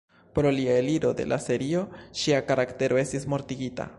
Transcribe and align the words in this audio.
Pro 0.37 0.51
lia 0.59 0.77
eliro 0.83 1.11
de 1.19 1.25
la 1.33 1.39
serio, 1.43 1.83
ŝia 2.23 2.41
karaktero 2.51 3.01
estis 3.05 3.31
mortigita. 3.35 3.87